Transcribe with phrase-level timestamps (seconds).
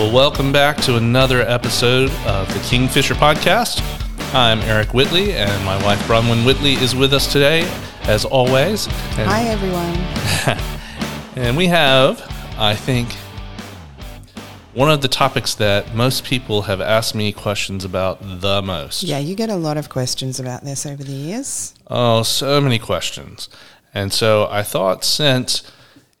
[0.00, 3.82] well, welcome back to another episode of the Kingfisher Podcast.
[4.34, 7.70] I'm Eric Whitley, and my wife Bronwen Whitley is with us today,
[8.04, 8.86] as always.
[8.86, 9.98] And, Hi, everyone.
[11.36, 12.18] and we have,
[12.56, 13.12] I think,
[14.72, 19.02] one of the topics that most people have asked me questions about the most.
[19.02, 21.74] Yeah, you get a lot of questions about this over the years.
[21.88, 23.50] Oh, so many questions.
[23.92, 25.70] And so I thought since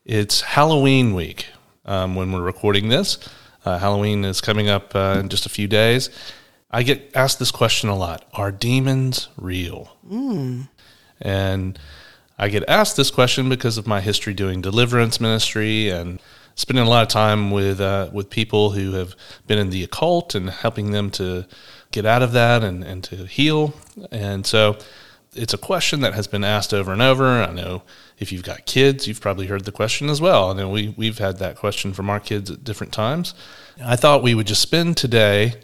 [0.04, 1.46] it's Halloween week
[1.86, 3.16] um, when we're recording this,
[3.64, 6.10] uh, Halloween is coming up uh, in just a few days.
[6.70, 9.96] I get asked this question a lot Are demons real?
[11.20, 11.78] And
[12.38, 16.20] I get asked this question because of my history doing deliverance ministry and
[16.54, 19.14] spending a lot of time with uh, with people who have
[19.46, 21.46] been in the occult and helping them to
[21.90, 23.74] get out of that and, and to heal.
[24.10, 24.78] And so
[25.34, 27.26] it's a question that has been asked over and over.
[27.26, 27.82] I know
[28.20, 30.54] if you've got kids, you've probably heard the question as well.
[30.54, 33.34] Know we, we've had that question from our kids at different times.
[33.82, 35.54] I thought we would just spend today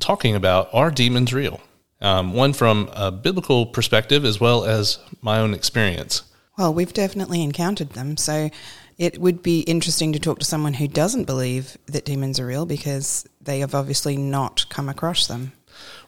[0.00, 1.60] talking about are demons real?
[2.00, 6.22] Um, one from a biblical perspective as well as my own experience.
[6.58, 8.16] Well, we've definitely encountered them.
[8.16, 8.50] So
[8.96, 12.64] it would be interesting to talk to someone who doesn't believe that demons are real
[12.64, 15.52] because they have obviously not come across them.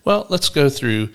[0.05, 1.11] Well, let's go through.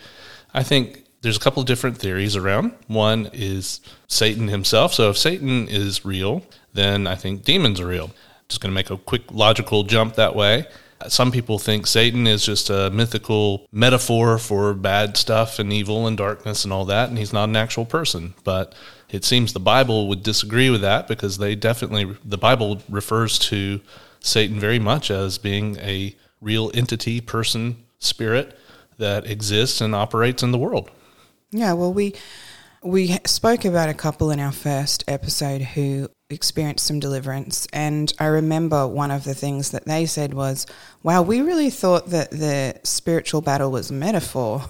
[0.53, 2.73] I think there's a couple of different theories around.
[2.88, 4.93] One is Satan himself.
[4.93, 6.43] So if Satan is real,
[6.73, 8.11] then I think demons are real.
[8.49, 10.66] Just going to make a quick logical jump that way.
[11.07, 16.17] Some people think Satan is just a mythical metaphor for bad stuff and evil and
[16.17, 18.33] darkness and all that, and he's not an actual person.
[18.44, 18.75] But
[19.09, 23.79] it seems the Bible would disagree with that because they definitely, the Bible refers to
[24.19, 28.57] Satan very much as being a real entity, person, spirit
[28.97, 30.89] that exists and operates in the world.
[31.54, 32.16] Yeah, well, we
[32.82, 38.25] we spoke about a couple in our first episode who experienced some deliverance, and I
[38.25, 40.66] remember one of the things that they said was,
[41.03, 44.69] "Wow, we really thought that the spiritual battle was a metaphor."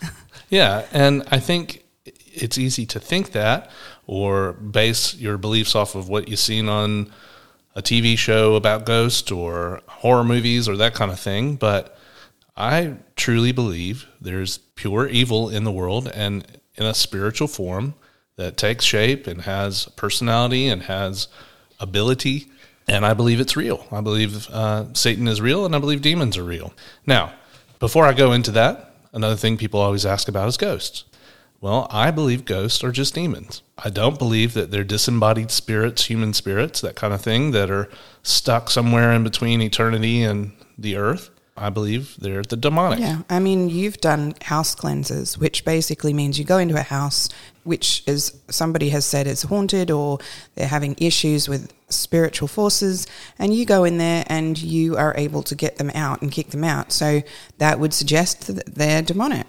[0.50, 3.70] Yeah, and I think it's easy to think that
[4.06, 7.12] or base your beliefs off of what you've seen on
[7.76, 11.96] a TV show about ghosts or horror movies or that kind of thing, but
[12.60, 17.94] I truly believe there's pure evil in the world and in a spiritual form
[18.36, 21.28] that takes shape and has personality and has
[21.78, 22.50] ability.
[22.86, 23.86] And I believe it's real.
[23.90, 26.74] I believe uh, Satan is real and I believe demons are real.
[27.06, 27.32] Now,
[27.78, 31.04] before I go into that, another thing people always ask about is ghosts.
[31.62, 33.62] Well, I believe ghosts are just demons.
[33.78, 37.88] I don't believe that they're disembodied spirits, human spirits, that kind of thing, that are
[38.22, 41.30] stuck somewhere in between eternity and the earth.
[41.60, 43.00] I believe they're the demonic.
[43.00, 47.28] Yeah, I mean, you've done house cleanses, which basically means you go into a house
[47.64, 50.18] which is somebody has said is haunted or
[50.54, 53.06] they're having issues with spiritual forces,
[53.38, 56.50] and you go in there and you are able to get them out and kick
[56.50, 56.92] them out.
[56.92, 57.22] So
[57.58, 59.46] that would suggest that they're demonic.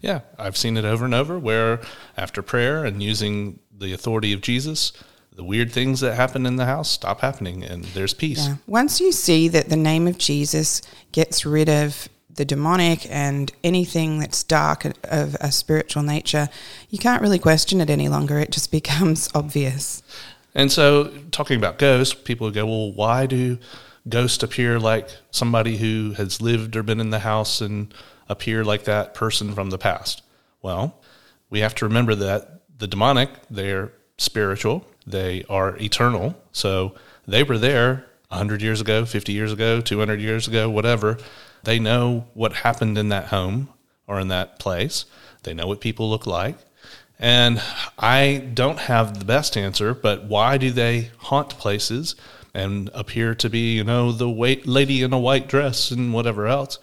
[0.00, 1.80] Yeah, I've seen it over and over where
[2.16, 4.92] after prayer and using the authority of Jesus,
[5.40, 8.46] the weird things that happen in the house stop happening and there's peace.
[8.46, 8.56] Yeah.
[8.66, 14.18] Once you see that the name of Jesus gets rid of the demonic and anything
[14.18, 16.50] that's dark of a spiritual nature,
[16.90, 18.38] you can't really question it any longer.
[18.38, 20.02] It just becomes obvious.
[20.54, 23.56] And so, talking about ghosts, people go, well, why do
[24.10, 27.94] ghosts appear like somebody who has lived or been in the house and
[28.28, 30.20] appear like that person from the past?
[30.60, 31.00] Well,
[31.48, 36.40] we have to remember that the demonic, they're spiritual, they are eternal.
[36.52, 36.94] So,
[37.26, 41.18] they were there 100 years ago, 50 years ago, 200 years ago, whatever.
[41.64, 43.68] They know what happened in that home
[44.06, 45.04] or in that place.
[45.42, 46.56] They know what people look like.
[47.18, 47.62] And
[47.98, 52.16] I don't have the best answer, but why do they haunt places
[52.54, 56.46] and appear to be, you know, the white lady in a white dress and whatever
[56.46, 56.78] else?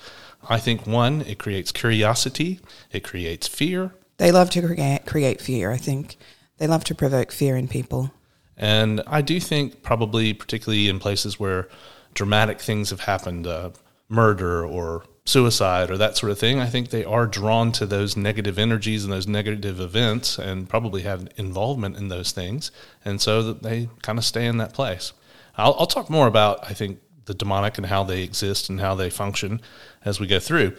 [0.48, 2.60] I think one, it creates curiosity,
[2.92, 6.18] it creates fear, They love to create, create fear, I think.
[6.58, 8.12] They love to provoke fear in people.
[8.58, 11.68] And I do think, probably, particularly in places where
[12.14, 13.72] dramatic things have happened, uh,
[14.10, 18.16] murder or suicide or that sort of thing, I think they are drawn to those
[18.16, 22.72] negative energies and those negative events and probably have involvement in those things.
[23.04, 25.14] And so that they kind of stay in that place.
[25.58, 28.96] I'll, I'll talk more about, I think, the demonic and how they exist and how
[28.96, 29.62] they function
[30.06, 30.76] as we go through.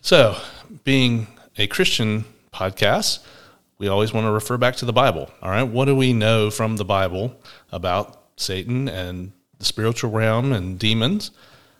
[0.00, 0.36] So,
[0.82, 1.26] being
[1.58, 2.24] a Christian
[2.54, 3.18] podcast,
[3.80, 5.30] we always want to refer back to the Bible.
[5.40, 7.40] All right, what do we know from the Bible
[7.72, 11.30] about Satan and the spiritual realm and demons?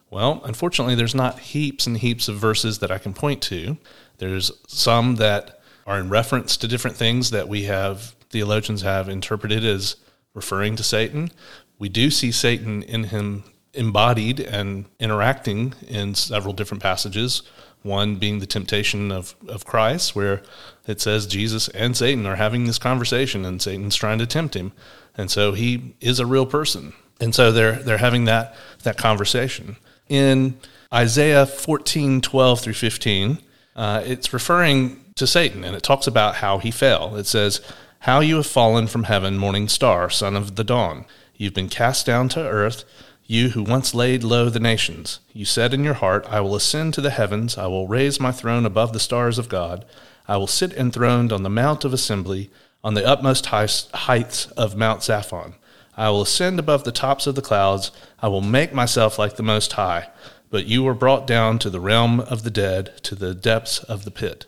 [0.08, 3.76] Well, unfortunately, there's not heaps and heaps of verses that I can point to.
[4.17, 9.62] There's some that are in reference to different things that we have, theologians have interpreted
[9.62, 9.97] as
[10.32, 11.31] referring to Satan.
[11.79, 13.44] We do see Satan in him
[13.75, 17.43] embodied and interacting in several different passages.
[17.82, 20.43] One being the temptation of, of Christ, where
[20.87, 24.73] it says Jesus and Satan are having this conversation and Satan's trying to tempt him.
[25.17, 26.93] And so he is a real person.
[27.21, 29.77] And so they're they're having that that conversation.
[30.09, 30.59] In
[30.93, 33.38] Isaiah 14, 12 through 15,
[33.77, 37.17] uh, it's referring to Satan and it talks about how he fell.
[37.17, 37.61] It says,
[38.00, 41.05] How you have fallen from heaven, morning star, son of the dawn.
[41.37, 42.85] You've been cast down to earth
[43.31, 46.94] you who once laid low the nations, you said in your heart, I will ascend
[46.94, 49.85] to the heavens, I will raise my throne above the stars of God,
[50.27, 52.50] I will sit enthroned on the mount of assembly,
[52.82, 55.55] on the utmost heights of Mount Zaphon.
[55.97, 59.44] I will ascend above the tops of the clouds, I will make myself like the
[59.44, 60.09] Most High.
[60.50, 64.05] But you were brought down to the realm of the dead, to the depths of
[64.05, 64.47] the pit.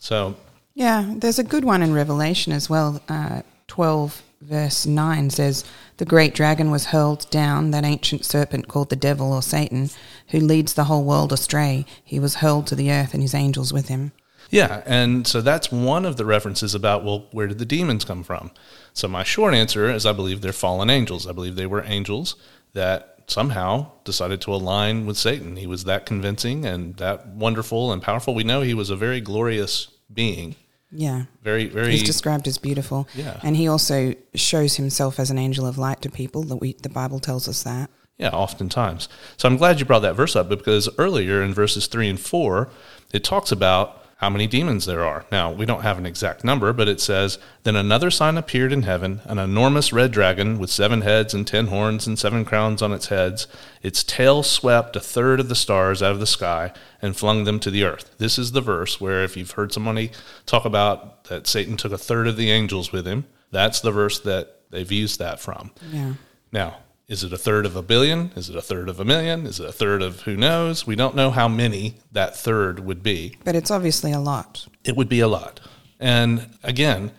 [0.00, 0.34] So.
[0.74, 3.00] Yeah, there's a good one in Revelation as well.
[3.08, 5.64] Uh, 12 verse 9 says,
[6.02, 9.88] The great dragon was hurled down, that ancient serpent called the devil or Satan,
[10.30, 11.86] who leads the whole world astray.
[12.02, 14.10] He was hurled to the earth and his angels with him.
[14.50, 18.24] Yeah, and so that's one of the references about, well, where did the demons come
[18.24, 18.50] from?
[18.92, 21.28] So my short answer is I believe they're fallen angels.
[21.28, 22.34] I believe they were angels
[22.72, 25.54] that somehow decided to align with Satan.
[25.54, 28.34] He was that convincing and that wonderful and powerful.
[28.34, 30.56] We know he was a very glorious being
[30.92, 31.24] yeah.
[31.42, 31.92] Very, very.
[31.92, 33.08] He's described as beautiful.
[33.14, 33.40] Yeah.
[33.42, 36.42] And he also shows himself as an angel of light to people.
[36.44, 37.90] That we, the Bible tells us that.
[38.18, 39.08] Yeah, oftentimes.
[39.36, 42.70] So I'm glad you brought that verse up because earlier in verses three and four,
[43.12, 45.26] it talks about how many demons there are.
[45.32, 48.84] Now, we don't have an exact number, but it says, Then another sign appeared in
[48.84, 52.92] heaven, an enormous red dragon with seven heads and ten horns and seven crowns on
[52.92, 53.48] its heads.
[53.82, 56.72] Its tail swept a third of the stars out of the sky
[57.02, 58.14] and flung them to the earth.
[58.18, 60.12] This is the verse where, if you've heard somebody
[60.46, 64.20] talk about that Satan took a third of the angels with him, that's the verse
[64.20, 65.72] that they've used that from.
[65.90, 66.12] Yeah.
[66.52, 66.76] Now,
[67.08, 68.30] is it a third of a billion?
[68.36, 69.46] Is it a third of a million?
[69.46, 70.86] Is it a third of who knows?
[70.86, 73.36] We don't know how many that third would be.
[73.44, 74.66] But it's obviously a lot.
[74.84, 75.60] It would be a lot.
[76.00, 77.12] And again,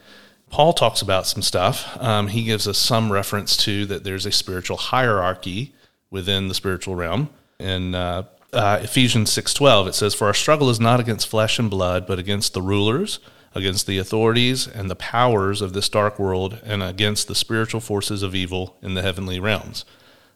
[0.50, 1.98] Paul talks about some stuff.
[2.02, 5.74] Um, he gives us some reference to that there's a spiritual hierarchy
[6.12, 7.30] within the spiritual realm.
[7.60, 11.70] In uh, uh, Ephesians 6.12, it says, For our struggle is not against flesh and
[11.70, 13.20] blood, but against the rulers,
[13.56, 18.24] against the authorities and the powers of this dark world and against the spiritual forces
[18.24, 19.86] of evil in the heavenly realms.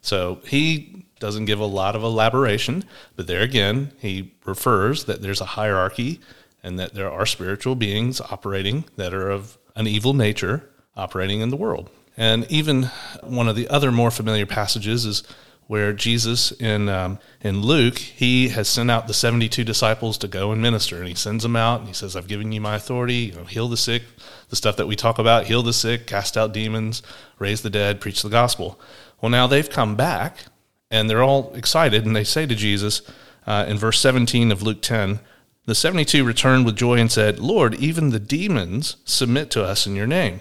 [0.01, 2.83] So he doesn't give a lot of elaboration,
[3.15, 6.19] but there again, he refers that there's a hierarchy
[6.63, 11.49] and that there are spiritual beings operating that are of an evil nature operating in
[11.49, 11.89] the world.
[12.15, 12.83] And even
[13.23, 15.23] one of the other more familiar passages is
[15.67, 20.27] where Jesus in um, in Luke he has sent out the seventy two disciples to
[20.27, 22.75] go and minister, and he sends them out and he says, "I've given you my
[22.75, 23.15] authority.
[23.15, 24.03] You know, heal the sick,
[24.49, 27.03] the stuff that we talk about: heal the sick, cast out demons,
[27.37, 28.79] raise the dead, preach the gospel."
[29.21, 30.45] Well, now they've come back
[30.89, 33.01] and they're all excited, and they say to Jesus
[33.45, 35.19] uh, in verse seventeen of Luke ten.
[35.65, 39.97] The 72 returned with joy and said, Lord, even the demons submit to us in
[39.97, 40.39] your name.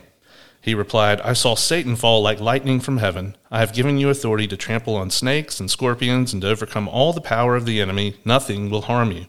[0.66, 3.36] He replied, I saw Satan fall like lightning from heaven.
[3.52, 7.12] I have given you authority to trample on snakes and scorpions and to overcome all
[7.12, 8.16] the power of the enemy.
[8.24, 9.26] Nothing will harm you.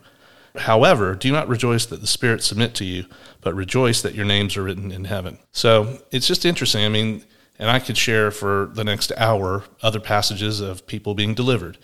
[0.55, 3.05] However, do not rejoice that the spirits submit to you,
[3.41, 5.37] but rejoice that your names are written in heaven.
[5.51, 6.83] So it's just interesting.
[6.83, 7.23] I mean,
[7.59, 11.77] and I could share for the next hour other passages of people being delivered.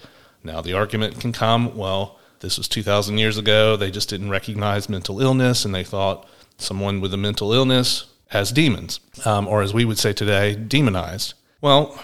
[0.44, 3.76] Now, the argument can come well, this was 2,000 years ago.
[3.76, 8.52] They just didn't recognize mental illness and they thought someone with a mental illness as
[8.52, 11.36] demons, um, or as we would say today, demonized.
[11.62, 11.98] Well,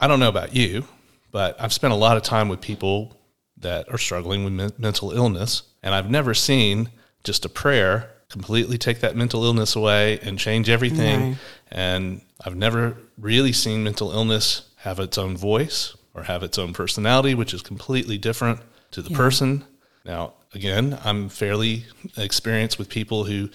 [0.00, 0.84] I don't know about you,
[1.30, 3.16] but I've spent a lot of time with people
[3.58, 6.90] that are struggling with men- mental illness, and I've never seen
[7.22, 11.32] just a prayer completely take that mental illness away and change everything.
[11.32, 11.36] No.
[11.70, 16.72] And I've never really seen mental illness have its own voice or have its own
[16.72, 18.60] personality, which is completely different
[18.90, 19.16] to the yeah.
[19.16, 19.64] person.
[20.04, 21.84] Now, again, I'm fairly
[22.16, 23.50] experienced with people who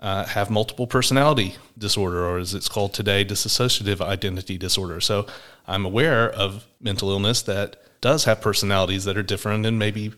[0.00, 5.00] uh, have multiple personality disorder, or as it's called today, dissociative identity disorder.
[5.00, 5.26] So
[5.66, 10.12] I'm aware of mental illness that does have personalities that are different and maybe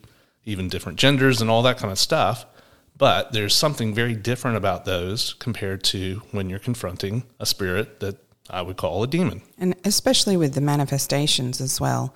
[0.44, 2.46] even different genders and all that kind of stuff.
[2.96, 8.16] But there's something very different about those compared to when you're confronting a spirit that
[8.50, 9.42] I would call a demon.
[9.58, 12.14] And especially with the manifestations as well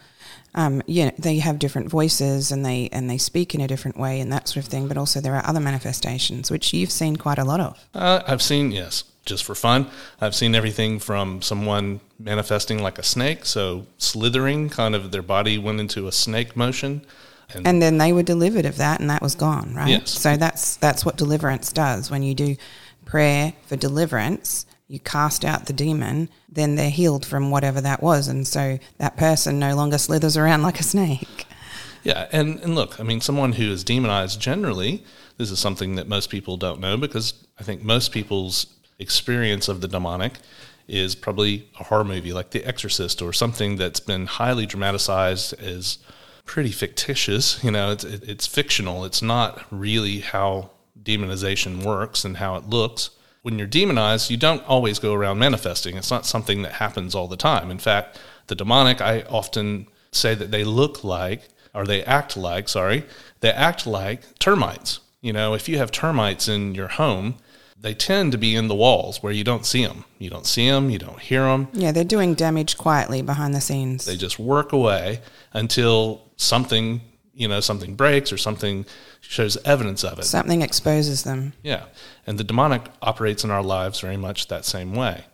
[0.57, 4.21] um, yeah, they have different voices and they and they speak in a different way
[4.21, 4.89] and that sort of thing.
[4.89, 7.87] But also there are other manifestations which you've seen quite a lot of.
[7.95, 9.89] Uh, I've seen yes, just for fun.
[10.21, 15.59] I've seen everything from someone manifesting like a snake, so slithering, kind of their body
[15.59, 17.03] went into a snake motion.
[17.55, 19.89] And, and then they were delivered of that, and that was gone, right?
[19.89, 20.11] Yes.
[20.11, 22.11] So that's that's what deliverance does.
[22.11, 22.57] When you do
[23.05, 28.29] prayer for deliverance, you cast out the demon, then they're healed from whatever that was.
[28.29, 31.47] And so that person no longer slithers around like a snake.
[32.05, 35.05] Yeah, and, and look, I mean, someone who is demonized generally,
[35.39, 38.67] this is something that most people don't know because I think most people's
[38.99, 40.35] experience of the demonic
[40.87, 45.99] is probably a horror movie like The Exorcist or something that's been highly dramatized as
[46.45, 47.63] pretty fictitious.
[47.65, 49.05] You know, it's, it's fictional.
[49.05, 50.71] It's not really how
[51.03, 53.11] demonization works and how it looks.
[53.47, 55.97] When you're demonized, you don't always go around manifesting.
[55.97, 57.71] It's not something that happens all the time.
[57.71, 62.69] In fact, the demonic, I often say that they look like or they act like,
[62.69, 63.05] sorry,
[63.43, 64.99] they act like termites.
[65.21, 67.37] You know, if you have termites in your home,
[67.81, 70.05] they tend to be in the walls where you don't see them.
[70.19, 71.69] You don't see them, you don't hear them.
[71.73, 74.07] Yeah, they're doing damage quietly behind the scenes.
[74.07, 75.21] They just work away
[75.53, 77.01] until something,
[77.37, 78.87] you know, something breaks or something
[79.21, 80.25] shows evidence of it.
[80.25, 81.53] Something exposes them.
[81.63, 81.85] Yeah.
[82.27, 85.25] And the demonic operates in our lives very much that same way.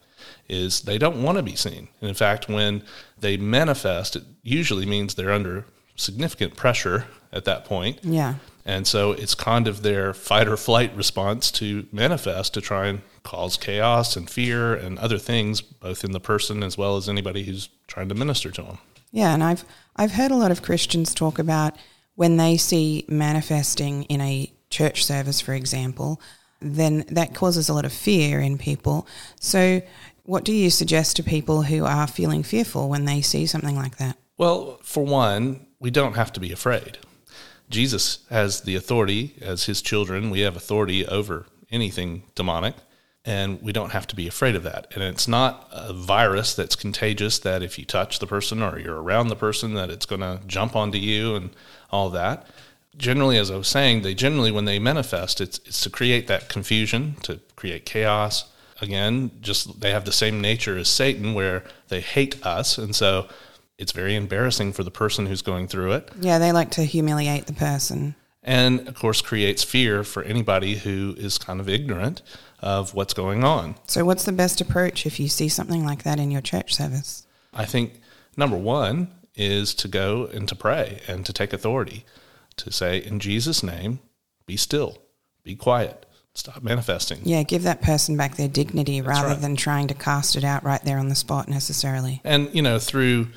[0.49, 1.89] Is they don't want to be seen.
[2.01, 2.83] And in fact, when
[3.19, 5.65] they manifest, it usually means they're under
[5.97, 8.01] significant pressure at that point.
[8.03, 8.35] Yeah.
[8.65, 13.03] And so it's kind of their fight or flight response to manifest to try and
[13.23, 17.45] cause chaos and fear and other things, both in the person as well as anybody
[17.45, 18.79] who's trying to minister to them.
[19.11, 21.77] Yeah, and I've I've heard a lot of Christians talk about
[22.15, 26.21] when they see manifesting in a church service, for example,
[26.61, 29.07] then that causes a lot of fear in people.
[29.41, 29.83] So,
[30.25, 33.97] what do you suggest to people who are feeling fearful when they see something like
[33.97, 34.17] that?
[34.39, 36.99] Well, for one, we don't have to be afraid.
[37.69, 40.31] Jesus has the authority as his children.
[40.31, 42.75] We have authority over anything demonic,
[43.25, 44.89] and we don't have to be afraid of that.
[44.95, 49.01] And it's not a virus that's contagious that if you touch the person or you're
[49.01, 51.51] around the person, that it's going to jump onto you and
[51.91, 52.47] all that.
[52.97, 56.49] Generally, as I was saying, they generally, when they manifest, it's, it's to create that
[56.49, 58.51] confusion, to create chaos.
[58.81, 62.77] Again, just they have the same nature as Satan, where they hate us.
[62.77, 63.29] And so
[63.79, 66.11] it's very embarrassing for the person who's going through it.
[66.21, 68.17] Yeah, they like to humiliate the person.
[68.43, 72.23] And of course, creates fear for anybody who is kind of ignorant
[72.59, 73.77] of what's going on.
[73.87, 77.27] So, what's the best approach if you see something like that in your church service?
[77.55, 78.01] I think
[78.37, 82.05] number one is to go and to pray and to take authority,
[82.57, 84.01] to say, in Jesus' name,
[84.47, 84.99] be still,
[85.43, 87.21] be quiet, stop manifesting.
[87.25, 89.41] Yeah, give that person back their dignity That's rather right.
[89.41, 92.21] than trying to cast it out right there on the spot necessarily.
[92.25, 93.29] And, you know, through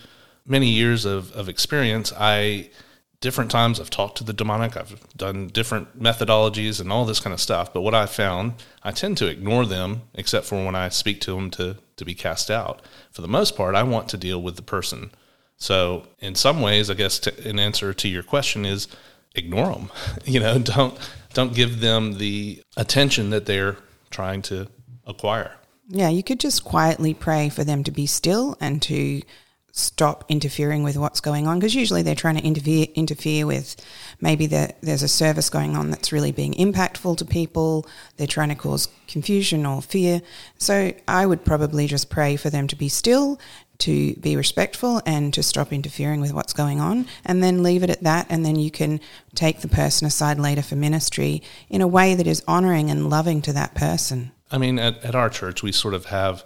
[0.46, 2.70] many years of, of experience, I
[3.22, 7.34] different times I've talked to the demonic, I've done different methodologies and all this kind
[7.34, 7.74] of stuff.
[7.74, 8.54] But what I found,
[8.84, 12.14] I tend to ignore them except for when I speak to them to, to be
[12.14, 12.82] cast out.
[13.12, 15.12] For the most part, I want to deal with the person.
[15.58, 18.88] So, in some ways, I guess to, an answer to your question is
[19.36, 19.92] ignore them.
[20.26, 20.98] You know, don't
[21.34, 23.78] don't give them the attention that they're
[24.10, 24.68] trying to
[25.06, 25.52] acquire.
[25.88, 29.22] Yeah, you could just quietly pray for them to be still and to
[29.78, 33.76] stop interfering with what's going on because usually they're trying to interfere interfere with
[34.22, 38.48] maybe the, there's a service going on that's really being impactful to people they're trying
[38.48, 40.22] to cause confusion or fear.
[40.58, 43.38] So i would probably just pray for them to be still
[43.80, 47.90] to be respectful and to stop interfering with what's going on and then leave it
[47.90, 49.02] at that and then you can
[49.34, 53.42] take the person aside later for ministry in a way that is honoring and loving
[53.42, 54.32] to that person.
[54.50, 56.46] I mean, at, at our church, we sort of have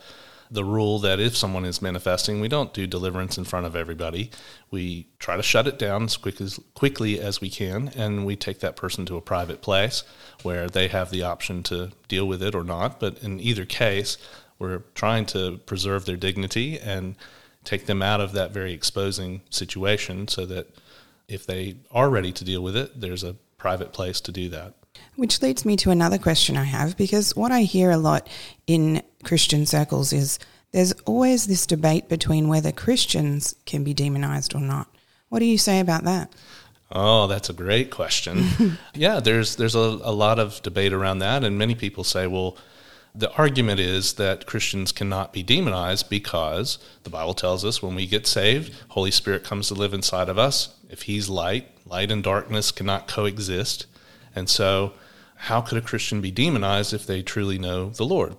[0.51, 4.31] the rule that if someone is manifesting, we don't do deliverance in front of everybody.
[4.71, 8.35] We try to shut it down as quick as quickly as we can, and we
[8.35, 10.03] take that person to a private place
[10.41, 12.99] where they have the option to deal with it or not.
[12.99, 14.17] But in either case,
[14.57, 17.15] we're trying to preserve their dignity and
[17.63, 20.67] take them out of that very exposing situation so that
[21.27, 24.73] if they are ready to deal with it, there's a private place to do that.
[25.19, 28.29] Which leads me to another question I have because what I hear a lot
[28.67, 30.39] in Christian circles is
[30.71, 34.87] there's always this debate between whether Christians can be demonized or not.
[35.27, 36.31] What do you say about that?
[36.89, 38.77] Oh, that's a great question.
[38.93, 42.55] yeah, there's there's a, a lot of debate around that, and many people say, well,
[43.13, 48.07] the argument is that Christians cannot be demonized because the Bible tells us when we
[48.07, 50.79] get saved, Holy Spirit comes to live inside of us.
[50.89, 53.85] If He's light, light and darkness cannot coexist,
[54.33, 54.93] and so
[55.43, 58.35] how could a Christian be demonized if they truly know the Lord?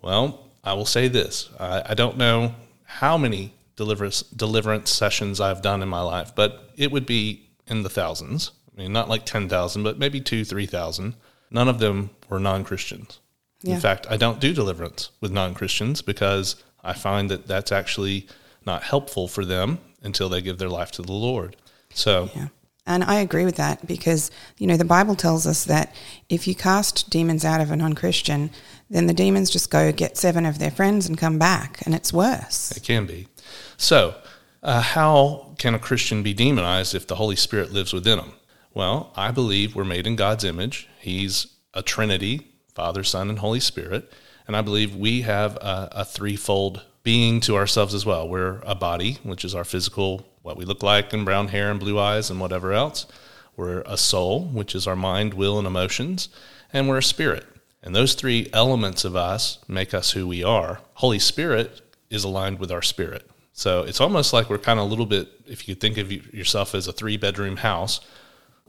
[0.00, 5.62] Well, I will say this: I, I don't know how many deliverance deliverance sessions I've
[5.62, 8.50] done in my life, but it would be in the thousands.
[8.74, 11.14] I mean, not like 10,000, but maybe two, 3,000.
[11.50, 13.20] None of them were non Christians.
[13.62, 13.74] Yeah.
[13.74, 18.26] In fact, I don't do deliverance with non Christians because I find that that's actually
[18.64, 21.56] not helpful for them until they give their life to the Lord.
[21.92, 22.48] So, Yeah.
[22.88, 25.94] And I agree with that because, you know, the Bible tells us that
[26.28, 28.50] if you cast demons out of a non Christian,
[28.90, 32.12] then the demons just go get seven of their friends and come back, and it's
[32.12, 32.72] worse.
[32.72, 33.28] It can be.
[33.76, 34.16] So,
[34.62, 38.32] uh, how can a Christian be demonized if the Holy Spirit lives within them?
[38.74, 40.88] Well, I believe we're made in God's image.
[40.98, 44.12] He's a Trinity Father, Son, and Holy Spirit.
[44.46, 48.28] And I believe we have a, a threefold being to ourselves as well.
[48.28, 51.78] We're a body, which is our physical, what we look like, and brown hair and
[51.78, 53.06] blue eyes and whatever else.
[53.54, 56.30] We're a soul, which is our mind, will, and emotions.
[56.72, 57.44] And we're a spirit.
[57.82, 60.80] And those three elements of us make us who we are.
[60.94, 63.30] Holy Spirit is aligned with our spirit.
[63.52, 66.74] So it's almost like we're kind of a little bit, if you think of yourself
[66.74, 68.00] as a three bedroom house,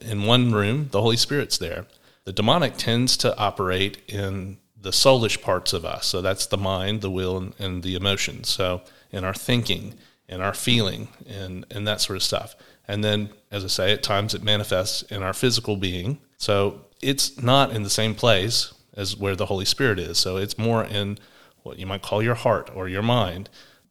[0.01, 1.85] in one room, the Holy Spirit's there.
[2.25, 6.07] The demonic tends to operate in the soulish parts of us.
[6.07, 8.49] So that's the mind, the will, and, and the emotions.
[8.49, 8.81] So
[9.11, 9.95] in our thinking,
[10.29, 12.55] in our feeling, and, and that sort of stuff.
[12.87, 16.19] And then, as I say, at times it manifests in our physical being.
[16.37, 20.17] So it's not in the same place as where the Holy Spirit is.
[20.17, 21.17] So it's more in
[21.63, 23.49] what you might call your heart or your mind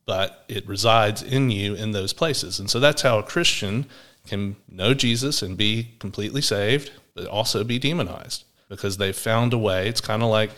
[0.09, 2.59] but it resides in you in those places.
[2.59, 3.85] And so that's how a Christian
[4.26, 9.59] can know Jesus and be completely saved, but also be demonized because they've found a
[9.59, 9.87] way.
[9.87, 10.50] It's kind of like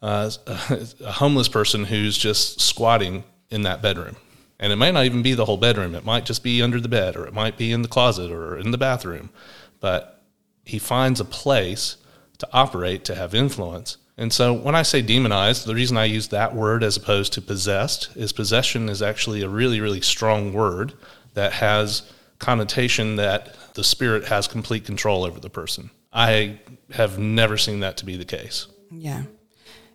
[0.00, 0.30] uh,
[1.04, 4.16] a homeless person who's just squatting in that bedroom.
[4.60, 5.94] And it might not even be the whole bedroom.
[5.94, 8.58] It might just be under the bed, or it might be in the closet, or
[8.58, 9.30] in the bathroom.
[9.80, 10.22] But
[10.64, 11.96] he finds a place
[12.38, 16.28] to operate, to have influence, and so when I say demonized, the reason I use
[16.28, 20.92] that word as opposed to possessed is possession is actually a really, really strong word
[21.34, 25.90] that has connotation that the spirit has complete control over the person.
[26.12, 26.58] I
[26.90, 28.66] have never seen that to be the case.
[28.90, 29.22] Yeah.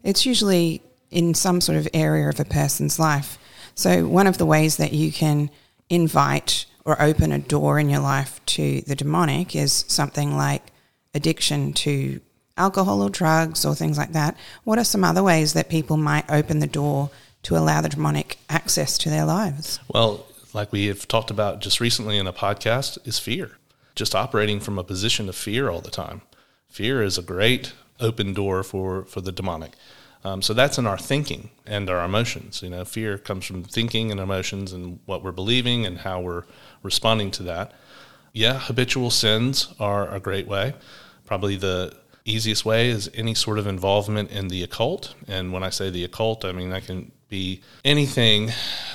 [0.03, 3.37] It's usually in some sort of area of a person's life.
[3.75, 5.49] So one of the ways that you can
[5.89, 10.63] invite or open a door in your life to the demonic is something like
[11.13, 12.19] addiction to
[12.57, 16.29] alcohol or drugs or things like that, what are some other ways that people might
[16.29, 17.09] open the door
[17.43, 19.79] to allow the demonic access to their lives?
[19.93, 23.51] Well, like we have talked about just recently in a podcast, is fear.
[23.95, 26.21] Just operating from a position of fear all the time.
[26.69, 29.73] Fear is a great open door for, for the demonic.
[30.23, 32.61] Um, so that's in our thinking and our emotions.
[32.61, 36.43] You know, fear comes from thinking and emotions and what we're believing and how we're
[36.81, 37.73] responding to that.
[38.31, 40.73] Yeah, habitual sins are a great way.
[41.25, 45.13] Probably the easiest way is any sort of involvement in the occult.
[45.27, 48.51] And when I say the occult, I mean that can be anything.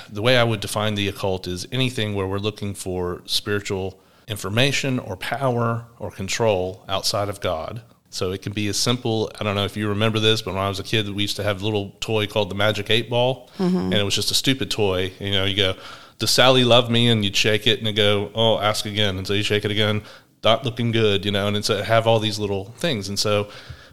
[0.09, 4.99] The way I would define the occult is anything where we're looking for spiritual information
[4.99, 7.81] or power or control outside of God.
[8.11, 9.31] So it can be as simple.
[9.39, 11.35] I don't know if you remember this, but when I was a kid, we used
[11.35, 13.77] to have a little toy called the Magic Eight Ball, mm-hmm.
[13.77, 15.11] and it was just a stupid toy.
[15.19, 15.75] You know, you go,
[16.17, 19.27] "Does Sally love me?" and you'd shake it, and it go, "Oh, ask again." And
[19.27, 20.01] so you shake it again
[20.43, 23.09] not looking good, you know, and it's a, have all these little things.
[23.09, 23.49] And so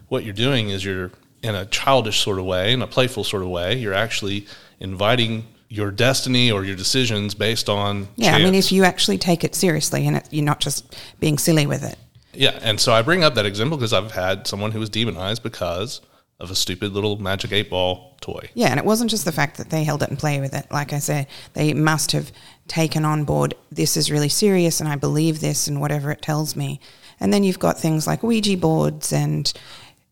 [0.07, 1.11] what you're doing is you're
[1.43, 4.47] in a childish sort of way, in a playful sort of way, you're actually
[4.79, 8.41] inviting your destiny or your decisions based on yeah chance.
[8.41, 11.67] i mean if you actually take it seriously and it, you're not just being silly
[11.67, 11.97] with it
[12.37, 15.43] yeah and so i bring up that example because i've had someone who was demonized
[15.43, 16.01] because
[16.39, 18.49] of a stupid little magic eight ball toy.
[18.53, 20.67] Yeah, and it wasn't just the fact that they held it and played with it.
[20.71, 22.31] Like I said, they must have
[22.67, 26.55] taken on board this is really serious and I believe this and whatever it tells
[26.55, 26.79] me.
[27.19, 29.51] And then you've got things like Ouija boards and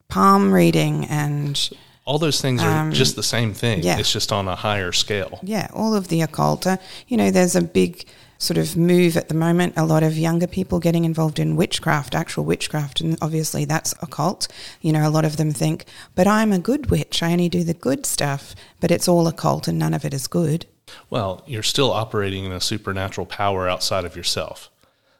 [0.07, 1.69] palm reading and
[2.05, 3.83] all those things are um, just the same thing.
[3.83, 3.97] Yeah.
[3.97, 5.39] It's just on a higher scale.
[5.41, 6.65] Yeah, all of the occult.
[6.67, 8.05] Uh, you know, there's a big
[8.45, 9.73] sort of move at the moment.
[9.75, 14.47] A lot of younger people getting involved in witchcraft, actual witchcraft, and obviously that's occult.
[14.81, 17.23] You know, a lot of them think, but I'm a good witch.
[17.23, 20.27] I only do the good stuff, but it's all occult and none of it is
[20.27, 20.65] good.
[21.10, 24.69] Well, you're still operating in a supernatural power outside of yourself.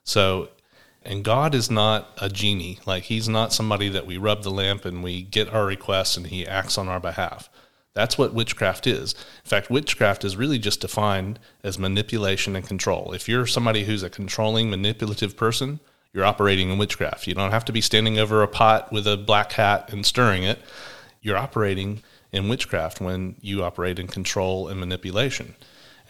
[0.04, 0.50] So,
[1.04, 2.80] and God is not a genie.
[2.86, 6.28] Like, He's not somebody that we rub the lamp and we get our requests and
[6.28, 7.50] He acts on our behalf.
[7.96, 9.14] That's what witchcraft is.
[9.14, 13.14] In fact, witchcraft is really just defined as manipulation and control.
[13.14, 15.80] If you're somebody who's a controlling, manipulative person,
[16.12, 17.26] you're operating in witchcraft.
[17.26, 20.44] You don't have to be standing over a pot with a black hat and stirring
[20.44, 20.60] it.
[21.22, 22.04] You're operating
[22.34, 25.56] in witchcraft when you operate in control and manipulation.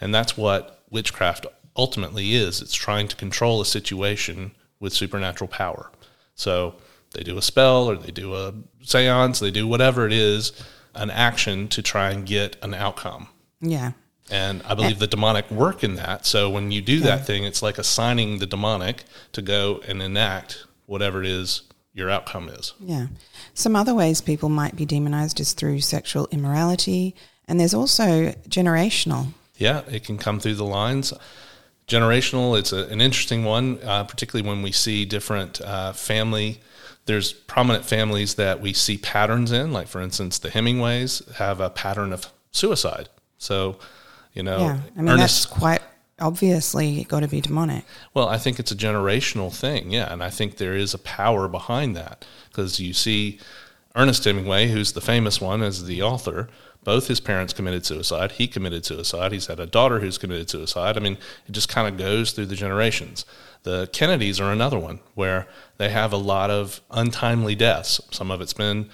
[0.00, 1.46] And that's what witchcraft
[1.76, 5.92] ultimately is it's trying to control a situation with supernatural power.
[6.34, 6.74] So
[7.12, 10.52] they do a spell or they do a seance, they do whatever it is
[10.96, 13.28] an action to try and get an outcome.
[13.60, 13.92] Yeah.
[14.30, 16.26] And I believe the demonic work in that.
[16.26, 20.66] So when you do that thing, it's like assigning the demonic to go and enact
[20.86, 22.74] whatever it is your outcome is.
[22.80, 23.06] Yeah.
[23.54, 27.14] Some other ways people might be demonized is through sexual immorality.
[27.46, 29.28] And there's also generational.
[29.56, 31.12] Yeah, it can come through the lines.
[31.86, 36.60] Generational, it's a, an interesting one, uh, particularly when we see different uh, family.
[37.06, 41.70] There's prominent families that we see patterns in, like for instance, the Hemingways have a
[41.70, 43.08] pattern of suicide.
[43.38, 43.78] So,
[44.34, 45.82] you know, Yeah, I mean Ernest- that's quite
[46.18, 47.84] obviously got to be demonic.
[48.14, 51.46] Well, I think it's a generational thing, yeah, and I think there is a power
[51.48, 53.38] behind that because you see
[53.96, 56.48] Ernest Hemingway, who's the famous one as the author.
[56.84, 58.32] Both his parents committed suicide.
[58.32, 59.32] He committed suicide.
[59.32, 60.96] He's had a daughter who's committed suicide.
[60.96, 63.24] I mean, it just kind of goes through the generations.
[63.64, 68.00] The Kennedys are another one where they have a lot of untimely deaths.
[68.12, 68.88] Some of it's been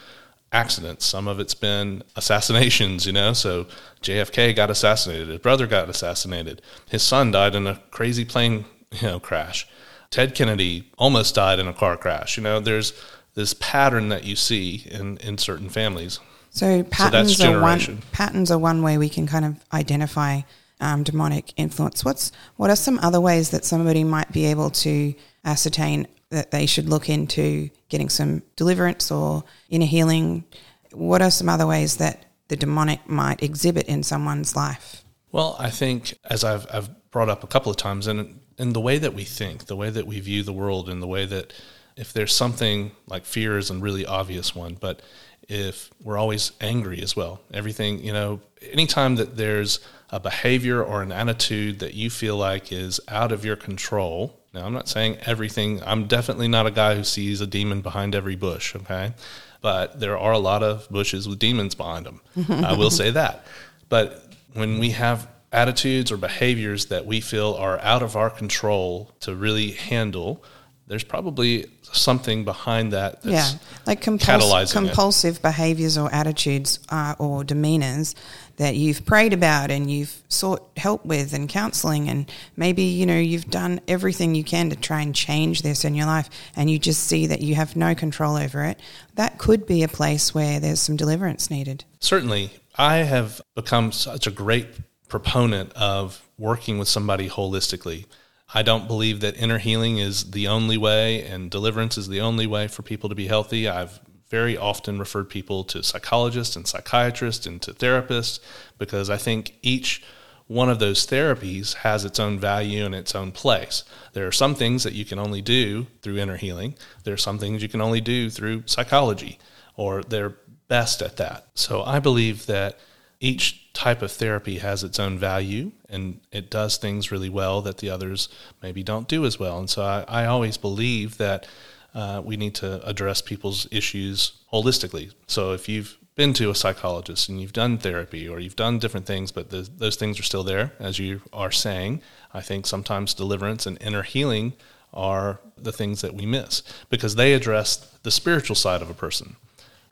[0.53, 1.05] accidents.
[1.05, 3.33] Some of it's been assassinations, you know.
[3.33, 3.67] So
[4.03, 5.29] JFK got assassinated.
[5.29, 6.63] His brother got assassinated.
[6.89, 9.67] His son died in a crazy plane, you know, crash.
[10.11, 12.37] Ted Kennedy almost died in a car crash.
[12.37, 12.93] You know, there's
[13.35, 16.21] this pattern that you see in, in certain families.
[16.51, 20.43] So patterns are one patterns are one way we can kind of identify
[20.81, 22.05] um, demonic influence.
[22.05, 25.15] What's what are some other ways that somebody might be able to
[25.45, 30.45] ascertain that they should look into getting some deliverance or inner healing?
[30.93, 35.05] What are some other ways that the demonic might exhibit in someone's life?
[35.31, 38.81] Well, I think as I've, I've brought up a couple of times, and in the
[38.81, 41.55] way that we think, the way that we view the world, and the way that
[41.97, 45.01] if there's something like fear is a really obvious one, but
[45.49, 51.03] if we're always angry as well, everything, you know, anytime that there's a behavior or
[51.03, 54.39] an attitude that you feel like is out of your control.
[54.53, 58.15] Now, I'm not saying everything, I'm definitely not a guy who sees a demon behind
[58.15, 59.15] every bush, okay?
[59.63, 62.21] But there are a lot of bushes with demons behind them.
[62.65, 63.47] I will say that.
[63.89, 69.15] But when we have attitudes or behaviors that we feel are out of our control
[69.21, 70.45] to really handle,
[70.87, 74.73] there's probably something behind that that's yeah, like compuls- catalyzing it.
[74.73, 78.15] compulsive behaviors or attitudes uh, or demeanors
[78.57, 83.19] that you've prayed about and you've sought help with and counseling, and maybe you know
[83.19, 86.79] you've done everything you can to try and change this in your life, and you
[86.79, 88.79] just see that you have no control over it.
[89.15, 91.85] That could be a place where there's some deliverance needed.
[92.01, 94.67] certainly I have become such a great
[95.09, 98.07] proponent of working with somebody holistically.
[98.55, 102.47] I don't believe that inner healing is the only way and deliverance is the only
[102.47, 103.69] way for people to be healthy.
[103.69, 108.41] I've very often referred people to psychologists and psychiatrists and to therapists
[108.79, 110.03] because I think each
[110.47, 113.85] one of those therapies has its own value and its own place.
[114.13, 116.75] There are some things that you can only do through inner healing.
[117.05, 119.39] There are some things you can only do through psychology,
[119.77, 120.37] or they're
[120.69, 121.47] best at that.
[121.55, 122.79] So I believe that
[123.23, 127.79] each type of therapy has its own value and it does things really well that
[127.79, 128.29] the others
[128.61, 129.61] maybe don't do as well.
[129.61, 131.47] And so I, I always believe that
[131.95, 135.13] uh, we need to address people's issues holistically.
[135.29, 139.07] So if you've been to a psychologist and you've done therapy or you've done different
[139.07, 142.03] things, but the, those things are still there, as you are saying,
[142.35, 144.55] I think sometimes deliverance and inner healing
[144.93, 149.37] are the things that we miss because they address the spiritual side of a person.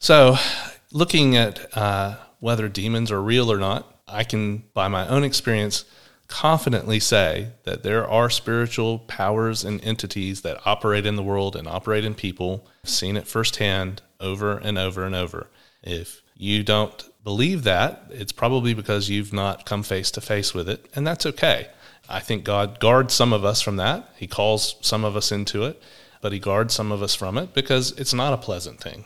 [0.00, 0.36] So,
[0.92, 5.84] looking at uh, whether demons are real or not, I can, by my own experience,
[6.26, 11.68] confidently say that there are spiritual powers and entities that operate in the world and
[11.68, 12.66] operate in people.
[12.84, 15.48] I've seen it firsthand over and over and over.
[15.82, 20.68] If you don't believe that, it's probably because you've not come face to face with
[20.68, 21.68] it, and that's okay.
[22.08, 24.08] I think God guards some of us from that.
[24.16, 25.80] He calls some of us into it,
[26.20, 29.04] but He guards some of us from it because it's not a pleasant thing.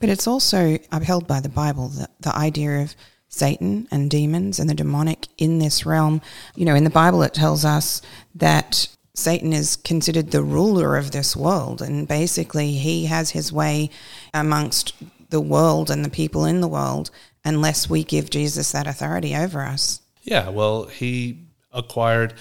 [0.00, 2.94] But it's also upheld by the Bible the, the idea of
[3.28, 6.20] Satan and demons and the demonic in this realm.
[6.54, 8.02] You know, in the Bible, it tells us
[8.34, 13.90] that Satan is considered the ruler of this world, and basically, he has his way
[14.34, 14.94] amongst
[15.30, 17.10] the world and the people in the world
[17.44, 20.00] unless we give Jesus that authority over us.
[20.22, 22.34] Yeah, well, he acquired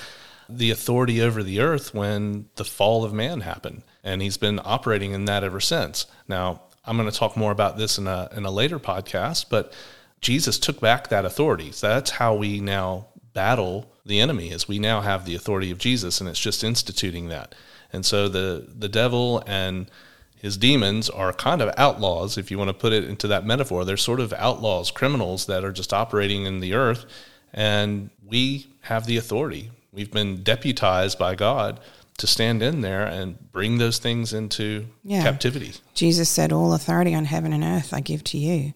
[0.49, 5.13] the authority over the earth when the fall of man happened, and he's been operating
[5.13, 6.05] in that ever since.
[6.27, 9.73] Now, I'm going to talk more about this in a in a later podcast, but
[10.21, 11.71] Jesus took back that authority.
[11.71, 15.77] So that's how we now battle the enemy is we now have the authority of
[15.77, 17.55] Jesus and it's just instituting that.
[17.91, 19.89] And so the the devil and
[20.35, 23.83] his demons are kind of outlaws, if you want to put it into that metaphor.
[23.83, 27.05] They're sort of outlaws, criminals that are just operating in the earth,
[27.51, 29.71] and we have the authority.
[29.91, 31.79] We've been deputized by God
[32.17, 35.23] to stand in there and bring those things into Yeah.
[35.23, 35.73] captivity.
[35.93, 38.73] Jesus said, All authority on heaven and earth I give to you.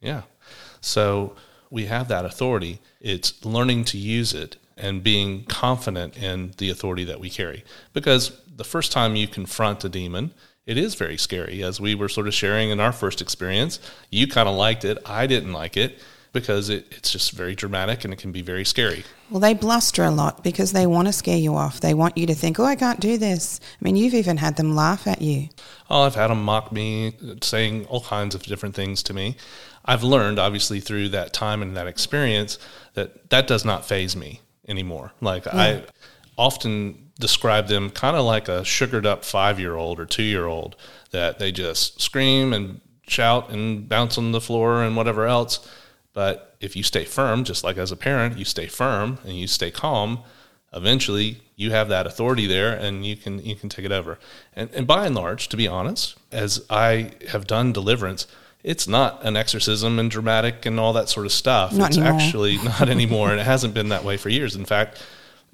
[0.00, 0.22] Yeah.
[0.80, 1.34] So
[1.70, 2.80] we have that authority.
[3.00, 7.64] It's learning to use it and being confident in the authority that we carry.
[7.92, 10.32] Because the first time you confront a demon,
[10.66, 11.62] it is very scary.
[11.62, 13.78] As we were sort of sharing in our first experience,
[14.10, 14.98] you kind of liked it.
[15.06, 15.98] I didn't like it.
[16.34, 19.04] Because it, it's just very dramatic and it can be very scary.
[19.30, 21.80] Well, they bluster a lot because they want to scare you off.
[21.80, 23.60] They want you to think, oh, I can't do this.
[23.80, 25.48] I mean, you've even had them laugh at you.
[25.88, 29.36] Oh, I've had them mock me, saying all kinds of different things to me.
[29.86, 32.58] I've learned, obviously, through that time and that experience,
[32.94, 35.12] that that does not faze me anymore.
[35.20, 35.56] Like, yeah.
[35.56, 35.84] I
[36.36, 40.46] often describe them kind of like a sugared up five year old or two year
[40.46, 40.76] old
[41.12, 45.66] that they just scream and shout and bounce on the floor and whatever else.
[46.14, 49.46] But if you stay firm, just like as a parent, you stay firm and you
[49.46, 50.20] stay calm,
[50.72, 54.18] eventually you have that authority there and you can you can take it over.
[54.54, 58.26] And, and by and large, to be honest, as I have done deliverance,
[58.62, 61.72] it's not an exorcism and dramatic and all that sort of stuff.
[61.72, 62.20] Not it's anymore.
[62.20, 64.54] actually not anymore, and it hasn't been that way for years.
[64.54, 65.04] In fact,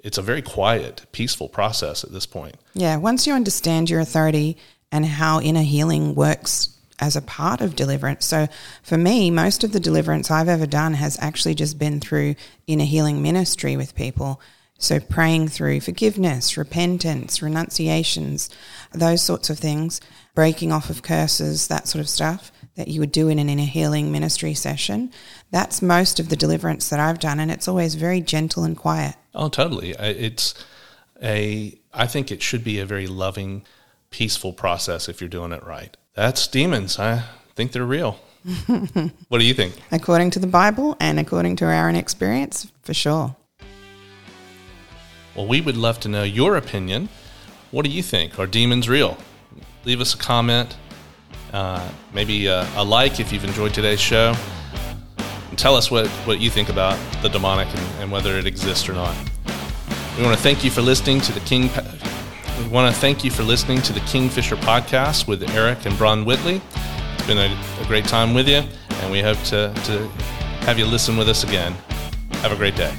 [0.04, 2.56] it's a very quiet, peaceful process at this point.
[2.74, 4.56] Yeah, once you understand your authority
[4.92, 8.26] and how inner healing works as a part of deliverance.
[8.26, 8.46] So
[8.82, 12.34] for me, most of the deliverance I've ever done has actually just been through
[12.66, 14.40] inner healing ministry with people.
[14.78, 18.48] So praying through forgiveness, repentance, renunciations,
[18.92, 20.00] those sorts of things,
[20.34, 23.64] breaking off of curses, that sort of stuff that you would do in an inner
[23.64, 25.12] healing ministry session.
[25.50, 29.16] That's most of the deliverance that I've done, and it's always very gentle and quiet.
[29.34, 29.90] Oh, totally.
[29.90, 30.54] It's
[31.22, 33.66] a, I think it should be a very loving,
[34.08, 35.94] peaceful process if you're doing it right.
[36.14, 36.98] That's demons.
[36.98, 38.18] I think they're real.
[39.28, 39.74] what do you think?
[39.92, 43.36] According to the Bible and according to our own experience, for sure.
[45.34, 47.08] Well, we would love to know your opinion.
[47.70, 48.38] What do you think?
[48.38, 49.16] Are demons real?
[49.84, 50.76] Leave us a comment,
[51.52, 54.34] uh, maybe a, a, like if you've enjoyed today's show.
[55.48, 58.88] And tell us what, what you think about the demonic and, and whether it exists
[58.88, 59.14] or not.
[60.16, 61.70] We want to thank you for listening to the King.
[62.60, 66.26] We want to thank you for listening to the Kingfisher podcast with Eric and Bron
[66.26, 66.60] Whitley.
[67.14, 70.08] It's been a, a great time with you, and we hope to, to
[70.66, 71.72] have you listen with us again.
[72.42, 72.94] Have a great day.